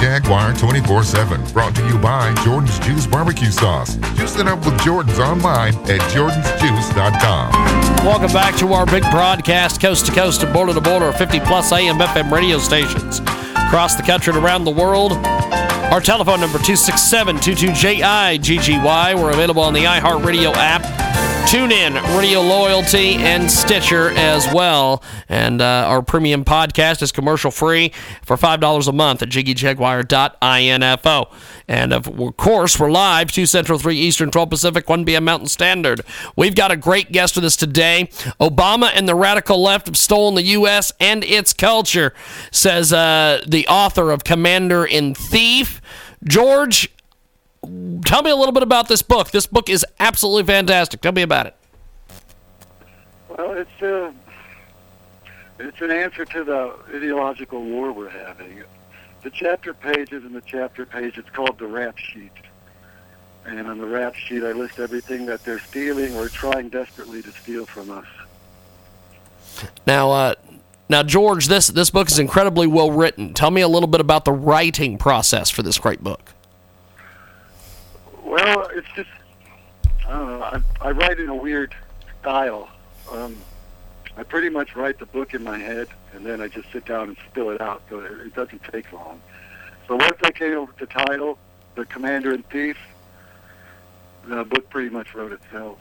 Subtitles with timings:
[0.00, 1.52] Jaguar 24 7.
[1.52, 3.96] Brought to you by Jordan's Juice Barbecue Sauce.
[4.16, 7.52] Juice it up with Jordan's online at jordansjuice.com.
[8.06, 11.70] Welcome back to our big broadcast, coast to coast and border to border, 50 plus
[11.72, 13.20] AM FM radio stations
[13.66, 15.12] across the country and around the world.
[15.92, 19.14] Our telephone number 267 22JIGGY.
[19.16, 20.82] We're available on the iHeartRadio app,
[21.46, 25.02] TuneIn, Radio Loyalty, and Stitcher as well.
[25.28, 31.30] And uh, our premium podcast is commercial free for $5 a month at jiggyjaguar.info.
[31.68, 35.24] And of course, we're live 2 Central, 3 Eastern, 12 Pacific, 1 p.m.
[35.24, 36.02] Mountain Standard.
[36.36, 38.08] We've got a great guest with us today.
[38.40, 40.92] Obama and the radical left have stolen the U.S.
[41.00, 42.12] and its culture,
[42.50, 45.80] says uh, the author of Commander in Thief.
[46.22, 46.90] George,
[48.04, 49.30] tell me a little bit about this book.
[49.30, 51.00] This book is absolutely fantastic.
[51.00, 51.56] Tell me about it.
[53.28, 54.12] Well, it's uh,
[55.58, 58.62] it's an answer to the ideological war we're having.
[59.22, 62.32] The chapter pages and the chapter page, it's called the rap sheet.
[63.44, 67.30] And on the rap sheet, I list everything that they're stealing or trying desperately to
[67.30, 68.06] steal from us.
[69.86, 70.34] Now, uh,
[70.88, 73.32] now, George, this this book is incredibly well written.
[73.32, 76.32] Tell me a little bit about the writing process for this great book.
[78.30, 79.10] Well, it's just
[80.06, 80.42] I don't know.
[80.42, 81.74] I, I write in a weird
[82.20, 82.68] style.
[83.10, 83.36] Um,
[84.16, 87.08] I pretty much write the book in my head, and then I just sit down
[87.08, 87.82] and spill it out.
[87.90, 89.20] So it, it doesn't take long.
[89.88, 91.38] So once I came up with the title,
[91.74, 92.76] "The Commander and Thief,"
[94.26, 95.78] the book pretty much wrote itself.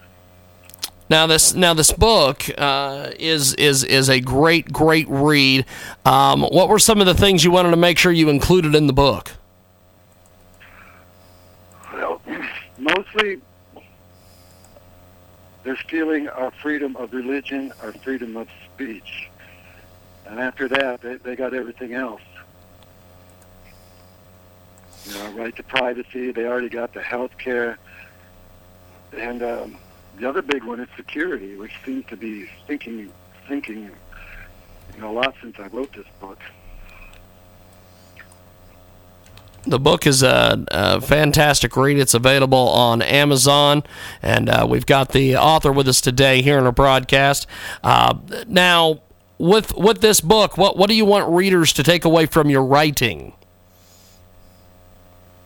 [1.08, 5.66] Now this now this book uh, is is is a great great read.
[6.04, 8.88] Um, what were some of the things you wanted to make sure you included in
[8.88, 9.34] the book?
[11.94, 12.22] Well,
[12.96, 13.42] mostly
[15.64, 19.30] they're stealing our freedom of religion, our freedom of speech,
[20.26, 22.22] and after that, they, they got everything else.
[25.06, 26.32] You know, right to privacy.
[26.32, 27.78] They already got the health care,
[29.14, 29.44] and.
[29.44, 29.78] Um,
[30.20, 33.12] the other big one is security, which seems to be thinking,
[33.48, 33.90] thinking,
[34.94, 36.40] you know, a lot since I wrote this book.
[39.66, 41.98] The book is a, a, fantastic read.
[41.98, 43.84] It's available on Amazon,
[44.22, 47.46] and uh, we've got the author with us today here in our broadcast.
[47.84, 48.16] Uh,
[48.48, 49.02] now,
[49.38, 52.64] with with this book, what what do you want readers to take away from your
[52.64, 53.34] writing?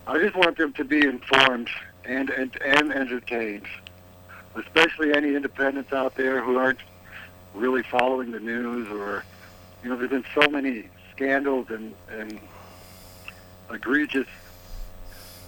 [0.05, 1.69] I just want them to be informed
[2.05, 3.67] and and, and entertained
[4.55, 6.79] especially any independents out there who aren't
[7.53, 9.23] really following the news or,
[9.83, 12.39] you know, there's been so many scandals and, and
[13.73, 14.27] egregious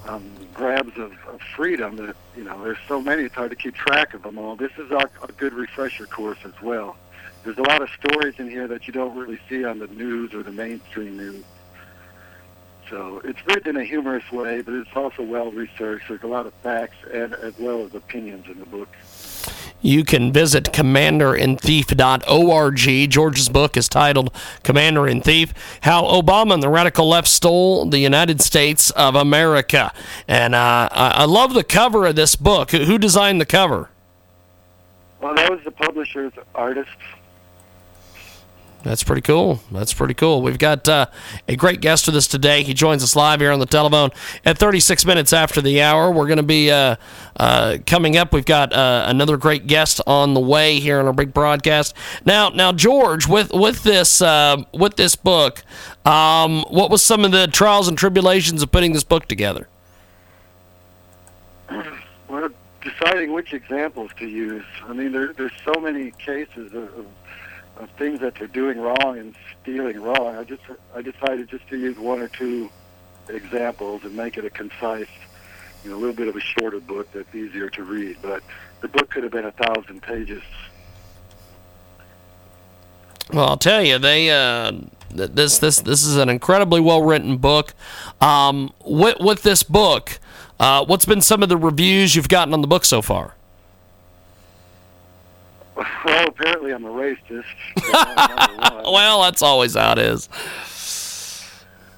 [0.08, 3.76] um, grabs of, of freedom that, you know, there's so many, it's hard to keep
[3.76, 4.56] track of them all.
[4.56, 6.96] This is our, a good refresher course as well.
[7.44, 10.34] There's a lot of stories in here that you don't really see on the news
[10.34, 11.44] or the mainstream news.
[12.90, 16.08] So it's written in a humorous way, but it's also well researched.
[16.08, 18.90] There's a lot of facts and as well as opinions in the book.
[19.86, 23.10] You can visit commanderandthief.org.
[23.12, 28.00] George's book is titled Commander and Thief How Obama and the Radical Left Stole the
[28.00, 29.94] United States of America.
[30.28, 32.72] And uh, I love the cover of this book.
[32.72, 33.92] Who designed the cover?
[35.22, 36.90] Well, that was the publisher's artist,
[38.86, 39.60] that's pretty cool.
[39.72, 40.44] That's pretty cool.
[40.44, 41.08] We've got uh,
[41.48, 42.62] a great guest with us today.
[42.62, 44.12] He joins us live here on the telephone
[44.46, 46.12] at 36 minutes after the hour.
[46.12, 46.98] We're going to be uh,
[47.36, 48.32] uh, coming up.
[48.32, 51.96] We've got uh, another great guest on the way here on our big broadcast.
[52.26, 55.64] Now, now, George, with with this uh, with this book,
[56.06, 59.68] um, what was some of the trials and tribulations of putting this book together?
[62.28, 62.50] Well,
[62.82, 64.64] deciding which examples to use.
[64.84, 67.06] I mean, there, there's so many cases of,
[67.78, 70.36] of things that they're doing wrong and stealing wrong.
[70.36, 70.62] I just
[70.96, 72.70] I decided just to use one or two
[73.30, 75.08] examples and make it a concise,
[75.84, 78.18] you know, a little bit of a shorter book that's easier to read.
[78.22, 78.44] But
[78.82, 80.44] the book could have been a thousand pages.
[83.34, 84.74] Well, I'll tell you, they uh,
[85.10, 87.74] this this this is an incredibly well written book.
[88.22, 90.20] Um, with with this book,
[90.60, 93.36] uh, what's been some of the reviews you've gotten on the book so far?
[96.28, 97.46] Apparently I'm a racist.
[98.92, 100.30] well, that's always how it is.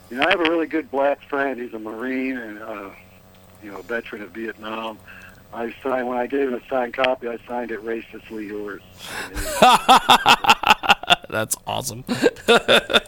[0.09, 1.59] You know, I have a really good black friend.
[1.59, 2.89] He's a Marine and, uh,
[3.61, 4.97] you know, a veteran of Vietnam.
[5.53, 7.27] I signed when I gave him a signed copy.
[7.27, 8.81] I signed it racistly yours.
[11.29, 12.03] That's awesome.
[12.07, 12.15] you,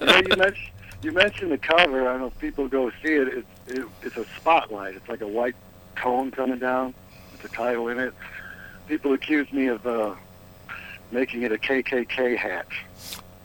[0.05, 0.71] know, you, mentioned,
[1.01, 2.07] you mentioned the cover.
[2.07, 3.27] I don't know if people go see it.
[3.29, 4.95] It's it, it's a spotlight.
[4.95, 5.55] It's like a white
[5.95, 6.93] cone coming down
[7.31, 8.13] with the title in it.
[8.87, 10.15] People accuse me of uh,
[11.11, 12.67] making it a KKK hat.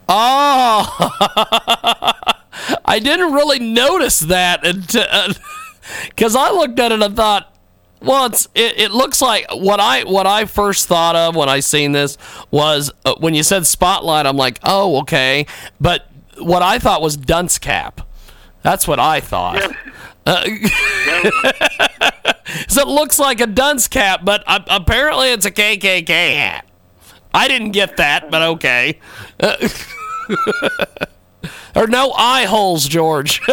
[0.09, 1.09] Oh,
[2.85, 7.55] I didn't really notice that because I looked at it and thought,
[8.01, 11.93] well, it, it looks like what I what I first thought of when I seen
[11.93, 12.19] this
[12.51, 14.27] was uh, when you said spotlight.
[14.27, 15.47] I'm like, oh, okay.
[15.81, 16.07] But
[16.39, 18.03] what I thought was dunce cap.
[18.63, 19.57] That's what I thought.
[19.57, 19.73] Yeah.
[20.27, 20.45] Uh,
[22.69, 26.67] so it looks like a dunce cap, but uh, apparently it's a KKK hat.
[27.35, 28.99] I didn't get that, but okay.
[31.77, 33.41] Or no eye holes, George.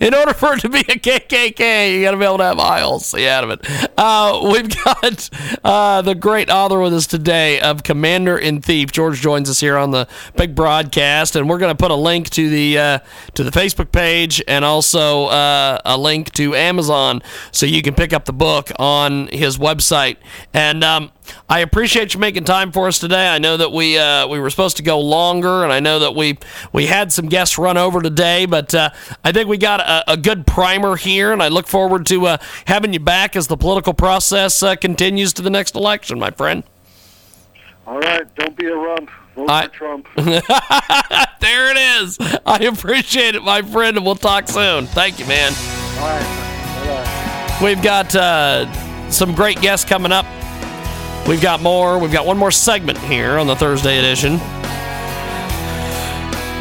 [0.00, 2.58] In order for it to be a KKK, you got to be able to have
[2.58, 3.06] holes.
[3.06, 3.66] See out of it.
[3.98, 5.30] Uh, we've got
[5.64, 8.92] uh, the great author with us today of Commander in Thief.
[8.92, 10.06] George joins us here on the
[10.36, 12.98] big broadcast, and we're going to put a link to the uh,
[13.34, 18.12] to the Facebook page and also uh, a link to Amazon so you can pick
[18.12, 20.16] up the book on his website.
[20.52, 21.10] And um,
[21.48, 23.28] I appreciate you making time for us today.
[23.28, 26.14] I know that we uh, we were supposed to go longer, and I know that
[26.14, 26.38] we
[26.72, 28.90] we had some guests run over today, but uh,
[29.22, 32.36] I think we got a, a, good primer here, and I look forward to uh,
[32.66, 36.62] having you back as the political process uh, continues to the next election, my friend.
[37.86, 39.10] All right, don't be a rump.
[39.34, 40.08] Vote I, for Trump.
[40.16, 42.18] there it is.
[42.46, 44.86] I appreciate it, my friend, and we'll talk soon.
[44.86, 45.52] Thank you, man.
[45.98, 46.78] All right.
[46.78, 47.60] All right.
[47.62, 50.26] We've got uh, some great guests coming up.
[51.26, 51.98] We've got more.
[51.98, 54.38] We've got one more segment here on the Thursday edition.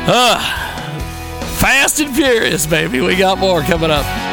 [0.06, 0.40] Uh,
[1.60, 3.02] fast and furious, baby.
[3.02, 4.33] We got more coming up.